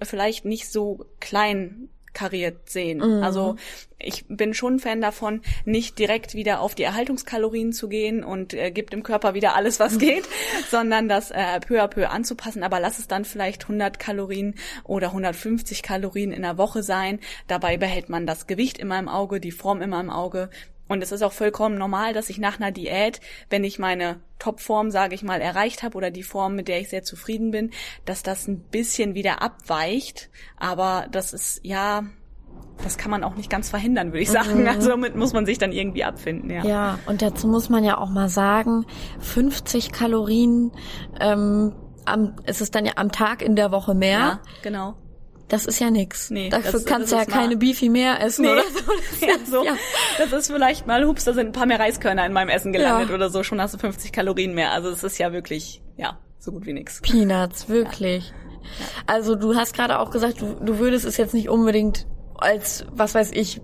[0.09, 2.99] vielleicht nicht so klein kariert sehen.
[2.99, 3.23] Mhm.
[3.23, 3.57] Also
[3.99, 8.71] ich bin schon Fan davon, nicht direkt wieder auf die Erhaltungskalorien zu gehen und äh,
[8.71, 10.25] gibt dem Körper wieder alles, was geht,
[10.71, 12.63] sondern das äh, peu à peu anzupassen.
[12.63, 17.21] Aber lass es dann vielleicht 100 Kalorien oder 150 Kalorien in der Woche sein.
[17.49, 20.49] Dabei behält man das Gewicht immer im Auge, die Form immer im Auge.
[20.89, 23.21] Und es ist auch vollkommen normal, dass ich nach einer Diät,
[23.51, 26.89] wenn ich meine Topform, sage ich mal, erreicht habe oder die Form, mit der ich
[26.89, 27.71] sehr zufrieden bin,
[28.05, 30.31] dass das ein bisschen wieder abweicht.
[30.57, 32.05] Aber das ist ja,
[32.83, 34.63] das kann man auch nicht ganz verhindern, würde ich sagen.
[34.63, 34.69] Mhm.
[34.69, 36.65] Also damit muss man sich dann irgendwie abfinden, ja.
[36.65, 38.87] Ja, und dazu muss man ja auch mal sagen,
[39.21, 40.73] 50 Kalorien,
[41.21, 41.73] ähm,
[42.05, 44.19] am, ist es dann ja am Tag in der Woche mehr.
[44.19, 44.95] Ja, genau
[45.49, 46.31] das ist ja nix.
[46.31, 48.51] Nee, Dafür das, kannst du ja keine Beefy mehr essen nee.
[48.51, 48.81] oder so.
[48.81, 49.65] Das, ja, so.
[49.65, 49.77] Ja.
[50.19, 53.11] das ist vielleicht mal, hups, da sind ein paar mehr Reiskörner in meinem Essen gelandet
[53.11, 53.15] ja.
[53.15, 54.73] oder so, schon hast du 50 Kalorien mehr.
[54.73, 57.01] Also es ist ja wirklich, ja, so gut wie nix.
[57.01, 58.33] Peanuts, wirklich.
[59.07, 62.07] Also du hast gerade auch gesagt, du, du würdest es jetzt nicht unbedingt
[62.39, 63.61] als, was weiß ich,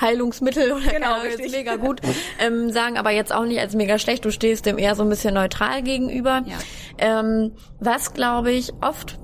[0.00, 2.00] Heilungsmittel oder genau, jetzt mega gut
[2.38, 4.24] ähm, sagen, aber jetzt auch nicht als mega schlecht.
[4.24, 6.44] Du stehst dem eher so ein bisschen neutral gegenüber.
[6.46, 6.58] Ja.
[6.98, 9.18] Ähm, was, glaube ich, oft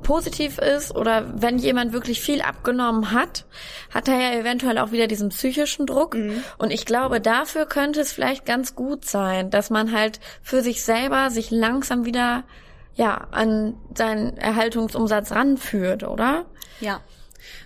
[0.00, 3.44] positiv ist oder wenn jemand wirklich viel abgenommen hat,
[3.92, 6.14] hat er ja eventuell auch wieder diesen psychischen Druck.
[6.14, 6.42] Mhm.
[6.58, 10.82] Und ich glaube, dafür könnte es vielleicht ganz gut sein, dass man halt für sich
[10.82, 12.44] selber sich langsam wieder
[12.94, 16.46] ja an seinen Erhaltungsumsatz ranführt, oder?
[16.80, 17.00] Ja,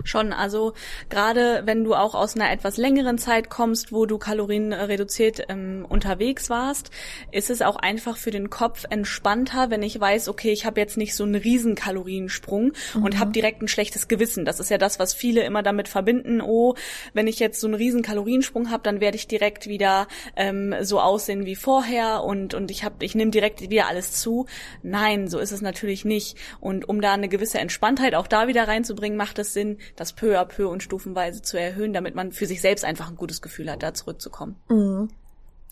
[0.04, 0.32] schon.
[0.32, 0.72] Also
[1.08, 5.84] gerade wenn du auch aus einer etwas längeren Zeit kommst, wo du Kalorien reduziert ähm,
[5.88, 6.90] unterwegs warst,
[7.30, 10.96] ist es auch einfach für den Kopf entspannter, wenn ich weiß, okay, ich habe jetzt
[10.96, 13.02] nicht so einen riesen Kaloriensprung mhm.
[13.02, 14.44] und habe direkt ein schlechtes Gewissen.
[14.44, 16.40] Das ist ja das, was viele immer damit verbinden.
[16.40, 16.74] Oh,
[17.12, 21.00] wenn ich jetzt so einen riesen Kaloriensprung habe, dann werde ich direkt wieder ähm, so
[21.00, 24.46] aussehen wie vorher und und ich habe, ich nehme direkt wieder alles zu.
[24.82, 26.36] Nein, so ist es natürlich nicht.
[26.60, 29.61] Und um da eine gewisse Entspanntheit auch da wieder reinzubringen, macht es Sinn,
[29.96, 33.16] das peu à peu und stufenweise zu erhöhen, damit man für sich selbst einfach ein
[33.16, 34.56] gutes Gefühl hat, da zurückzukommen.
[34.68, 35.08] Mhm.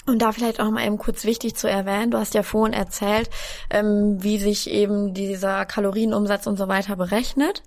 [0.06, 3.28] Und da vielleicht auch mal eben kurz wichtig zu erwähnen, du hast ja vorhin erzählt,
[3.68, 7.62] ähm, wie sich eben dieser Kalorienumsatz und so weiter berechnet.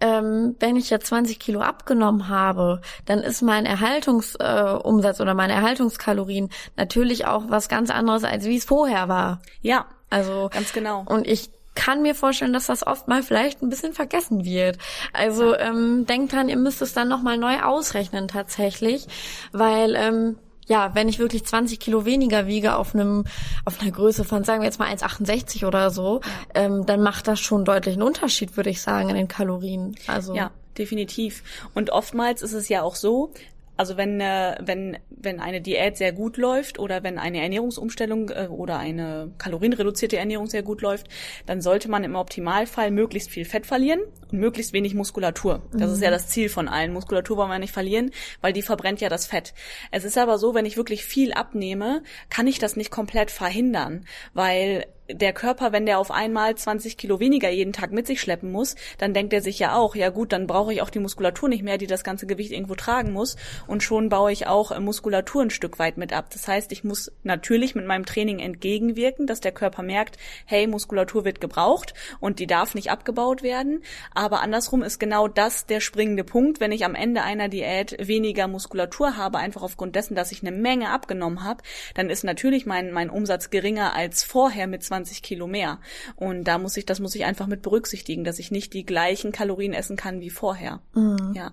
[0.00, 5.52] Ähm, wenn ich jetzt 20 Kilo abgenommen habe, dann ist mein Erhaltungsumsatz äh, oder meine
[5.52, 9.40] Erhaltungskalorien natürlich auch was ganz anderes, als wie es vorher war.
[9.60, 11.04] Ja, also ganz genau.
[11.06, 14.76] Und ich kann mir vorstellen, dass das oft mal vielleicht ein bisschen vergessen wird.
[15.14, 19.06] Also ähm, denkt dran, ihr müsst es dann nochmal neu ausrechnen tatsächlich,
[19.52, 23.24] weil ähm, ja, wenn ich wirklich 20 Kilo weniger wiege auf einem
[23.64, 26.20] auf einer Größe von sagen wir jetzt mal 1,68 oder so,
[26.54, 29.96] ähm, dann macht das schon deutlich einen Unterschied, würde ich sagen, in den Kalorien.
[30.06, 31.42] Also ja, definitiv.
[31.74, 33.32] Und oftmals ist es ja auch so,
[33.80, 38.48] also wenn, äh, wenn, wenn eine Diät sehr gut läuft oder wenn eine Ernährungsumstellung äh,
[38.50, 41.08] oder eine kalorienreduzierte Ernährung sehr gut läuft,
[41.46, 45.62] dann sollte man im Optimalfall möglichst viel Fett verlieren und möglichst wenig Muskulatur.
[45.72, 45.94] Das mhm.
[45.94, 46.92] ist ja das Ziel von allen.
[46.92, 48.10] Muskulatur wollen wir nicht verlieren,
[48.42, 49.54] weil die verbrennt ja das Fett.
[49.90, 54.04] Es ist aber so, wenn ich wirklich viel abnehme, kann ich das nicht komplett verhindern,
[54.34, 58.52] weil der Körper, wenn der auf einmal 20 Kilo weniger jeden Tag mit sich schleppen
[58.52, 61.48] muss, dann denkt er sich ja auch, ja gut, dann brauche ich auch die Muskulatur
[61.48, 63.36] nicht mehr, die das ganze Gewicht irgendwo tragen muss.
[63.66, 66.28] Und schon baue ich auch äh, Muskulatur ein Stück weit mit ab.
[66.32, 71.24] Das heißt, ich muss natürlich mit meinem Training entgegenwirken, dass der Körper merkt, hey, Muskulatur
[71.24, 73.82] wird gebraucht und die darf nicht abgebaut werden.
[74.14, 78.48] Aber andersrum ist genau das der springende Punkt, wenn ich am Ende einer Diät weniger
[78.48, 81.62] Muskulatur habe, einfach aufgrund dessen, dass ich eine Menge abgenommen habe,
[81.94, 85.78] dann ist natürlich mein, mein Umsatz geringer als vorher mit 20 20 Kilo mehr.
[86.16, 89.32] Und da muss ich, das muss ich einfach mit berücksichtigen, dass ich nicht die gleichen
[89.32, 90.80] Kalorien essen kann wie vorher.
[90.94, 91.32] Mhm.
[91.34, 91.52] Ja.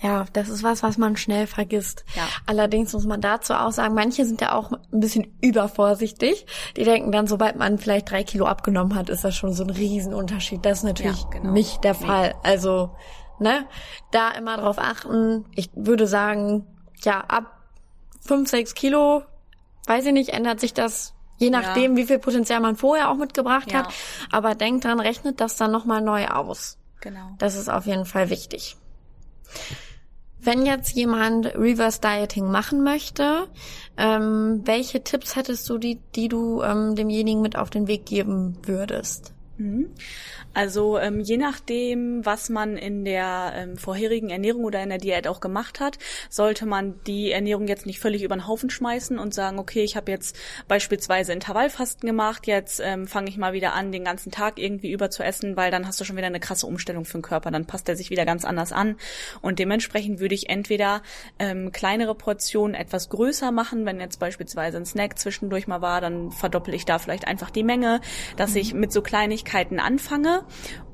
[0.00, 2.04] Ja, das ist was, was man schnell vergisst.
[2.14, 2.22] Ja.
[2.46, 6.46] Allerdings muss man dazu auch sagen, manche sind ja auch ein bisschen übervorsichtig.
[6.76, 9.70] Die denken dann, sobald man vielleicht drei Kilo abgenommen hat, ist das schon so ein
[9.70, 10.64] Riesenunterschied.
[10.64, 11.50] Das ist natürlich ja, genau.
[11.50, 12.36] nicht der Fall.
[12.44, 12.94] Also,
[13.40, 13.66] ne,
[14.12, 15.46] da immer drauf achten.
[15.56, 16.64] Ich würde sagen,
[17.02, 17.58] ja, ab
[18.20, 19.22] fünf, sechs Kilo,
[19.88, 22.02] weiß ich nicht, ändert sich das Je nachdem, ja.
[22.02, 23.78] wie viel Potenzial man vorher auch mitgebracht ja.
[23.78, 23.94] hat.
[24.30, 26.78] Aber denkt dran, rechnet das dann nochmal neu aus.
[27.00, 27.30] Genau.
[27.38, 28.76] Das ist auf jeden Fall wichtig.
[30.40, 33.48] Wenn jetzt jemand Reverse Dieting machen möchte,
[33.96, 38.56] ähm, welche Tipps hättest du, die, die du ähm, demjenigen mit auf den Weg geben
[38.62, 39.32] würdest?
[39.58, 39.90] Mhm.
[40.58, 45.28] Also ähm, je nachdem, was man in der ähm, vorherigen Ernährung oder in der Diät
[45.28, 49.32] auch gemacht hat, sollte man die Ernährung jetzt nicht völlig über den Haufen schmeißen und
[49.32, 53.92] sagen, okay, ich habe jetzt beispielsweise Intervallfasten gemacht, jetzt ähm, fange ich mal wieder an,
[53.92, 56.66] den ganzen Tag irgendwie über zu essen, weil dann hast du schon wieder eine krasse
[56.66, 58.96] Umstellung für den Körper, dann passt er sich wieder ganz anders an.
[59.40, 61.02] Und dementsprechend würde ich entweder
[61.38, 66.32] ähm, kleinere Portionen etwas größer machen, wenn jetzt beispielsweise ein Snack zwischendurch mal war, dann
[66.32, 68.00] verdoppel ich da vielleicht einfach die Menge,
[68.36, 68.56] dass mhm.
[68.56, 70.42] ich mit so Kleinigkeiten anfange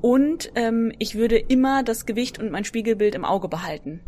[0.01, 4.01] und ähm, ich würde immer das Gewicht und mein Spiegelbild im Auge behalten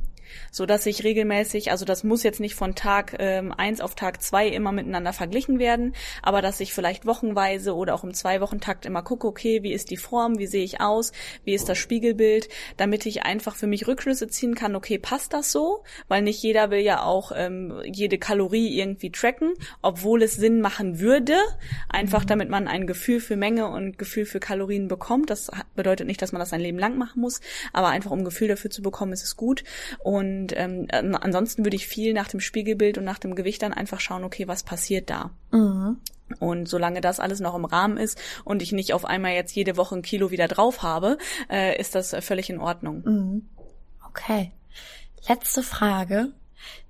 [0.52, 4.22] so dass ich regelmäßig, also das muss jetzt nicht von Tag ähm, eins auf Tag
[4.22, 9.04] zwei immer miteinander verglichen werden, aber dass ich vielleicht wochenweise oder auch im Zwei-Wochen-Takt immer
[9.04, 11.12] gucke, okay, wie ist die Form, wie sehe ich aus,
[11.44, 15.52] wie ist das Spiegelbild, damit ich einfach für mich Rückschlüsse ziehen kann, okay, passt das
[15.52, 15.84] so?
[16.08, 21.00] Weil nicht jeder will ja auch ähm, jede Kalorie irgendwie tracken, obwohl es Sinn machen
[21.00, 21.38] würde,
[21.90, 22.28] einfach mhm.
[22.28, 25.30] damit man ein Gefühl für Menge und Gefühl für Kalorien bekommt.
[25.30, 27.42] Das bedeutet nicht, dass man das sein Leben lang machen muss,
[27.74, 29.64] aber einfach um ein Gefühl dafür zu bekommen, ist es gut.
[30.04, 33.72] Und und ähm, ansonsten würde ich viel nach dem Spiegelbild und nach dem Gewicht dann
[33.72, 35.30] einfach schauen, okay, was passiert da?
[35.52, 35.98] Mhm.
[36.40, 39.78] Und solange das alles noch im Rahmen ist und ich nicht auf einmal jetzt jede
[39.78, 41.20] Woche ein Kilo wieder drauf habe,
[41.52, 43.04] äh, ist das völlig in Ordnung.
[43.06, 43.50] Mhm.
[44.10, 44.54] Okay.
[45.28, 46.32] Letzte Frage.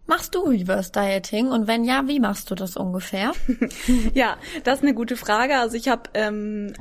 [0.05, 3.33] Machst du Reverse Dieting und wenn ja, wie machst du das ungefähr?
[4.13, 5.57] ja, das ist eine gute Frage.
[5.57, 6.71] Also ich habe ähm,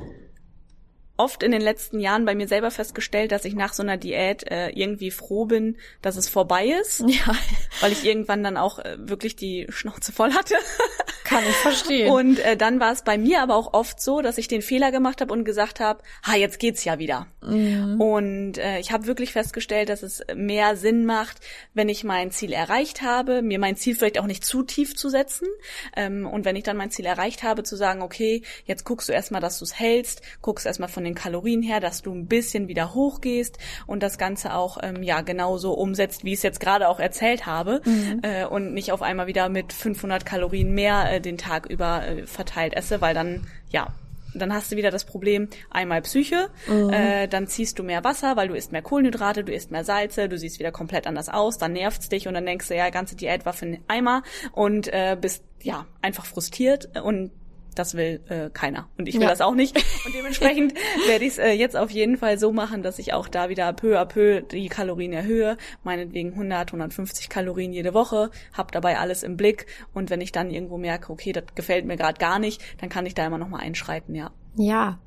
[1.17, 4.49] oft in den letzten Jahren bei mir selber festgestellt, dass ich nach so einer Diät
[4.49, 7.03] äh, irgendwie froh bin, dass es vorbei ist.
[7.17, 7.33] Ja.
[7.79, 10.55] Weil ich irgendwann dann auch äh, wirklich die Schnauze voll hatte.
[11.23, 12.11] Kann ich verstehen.
[12.11, 14.91] Und äh, dann war es bei mir aber auch oft so, dass ich den Fehler
[14.91, 17.27] gemacht habe und gesagt habe, ha, jetzt geht's ja wieder.
[17.41, 17.99] Mhm.
[17.99, 21.39] Und äh, ich habe wirklich festgestellt, dass es mehr Sinn macht,
[21.73, 25.09] wenn ich mein Ziel erreicht habe, mir mein Ziel vielleicht auch nicht zu tief zu
[25.09, 25.47] setzen.
[25.95, 29.13] Ähm, und wenn ich dann mein Ziel erreicht habe, zu sagen, okay, jetzt guckst du
[29.13, 32.67] erstmal, dass du es hältst, guckst erstmal von den Kalorien her, dass du ein bisschen
[32.67, 36.89] wieder hochgehst und das Ganze auch ähm, ja genauso umsetzt, wie ich es jetzt gerade
[36.89, 38.19] auch erzählt habe mhm.
[38.23, 42.27] äh, und nicht auf einmal wieder mit 500 Kalorien mehr äh, den Tag über äh,
[42.27, 43.93] verteilt esse, weil dann ja
[44.33, 46.89] dann hast du wieder das Problem, einmal Psyche, mhm.
[46.89, 50.29] äh, dann ziehst du mehr Wasser, weil du isst mehr Kohlenhydrate, du isst mehr Salze,
[50.29, 53.15] du siehst wieder komplett anders aus, dann nervt's dich und dann denkst du, ja, ganze
[53.15, 57.31] Diät war für einen Eimer und äh, bist ja einfach frustriert und
[57.77, 58.89] das will äh, keiner.
[58.97, 59.29] Und ich will ja.
[59.29, 59.75] das auch nicht.
[60.05, 60.73] Und dementsprechend
[61.07, 63.71] werde ich es äh, jetzt auf jeden Fall so machen, dass ich auch da wieder
[63.73, 65.57] peu à peu die Kalorien erhöhe.
[65.83, 69.65] Meinetwegen 100, 150 Kalorien jede Woche, hab dabei alles im Blick.
[69.93, 73.05] Und wenn ich dann irgendwo merke, okay, das gefällt mir gerade gar nicht, dann kann
[73.05, 74.31] ich da immer nochmal einschreiten, ja.
[74.55, 74.97] Ja,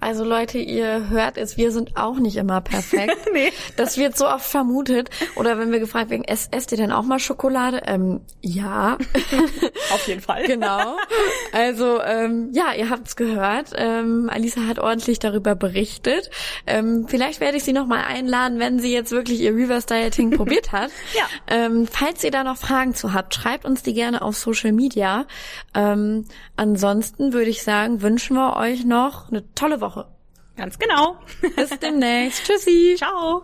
[0.00, 3.16] also Leute, ihr hört es, wir sind auch nicht immer perfekt.
[3.32, 3.52] nee.
[3.76, 5.10] Das wird so oft vermutet.
[5.36, 7.82] Oder wenn wir gefragt werden, ess, esst ihr denn auch mal Schokolade?
[7.86, 8.98] Ähm, ja.
[9.92, 10.44] Auf jeden Fall.
[10.46, 10.96] genau.
[11.52, 13.70] Also ähm, ja, ihr habt's gehört.
[13.76, 16.30] Ähm, Alisa hat ordentlich darüber berichtet.
[16.66, 20.30] Ähm, vielleicht werde ich sie noch mal einladen, wenn sie jetzt wirklich ihr Reverse Dieting
[20.36, 20.90] probiert hat.
[21.16, 21.24] Ja.
[21.48, 25.26] Ähm, falls ihr da noch Fragen zu habt, schreibt uns die gerne auf Social Media.
[25.74, 30.06] Ähm, ansonsten würde ich sagen, wünschen wir euch noch eine tolle Woche.
[30.56, 31.18] Ganz genau.
[31.56, 32.44] Bis demnächst.
[32.44, 32.94] Tschüssi.
[32.96, 33.42] Ciao.